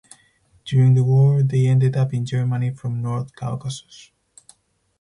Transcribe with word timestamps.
During 0.65 0.95
the 0.95 1.03
war 1.03 1.43
they 1.43 1.67
ended 1.67 1.95
up 1.95 2.11
in 2.11 2.25
Germany 2.25 2.71
from 2.71 3.03
North 3.03 3.35
Caucasus. 3.35 4.09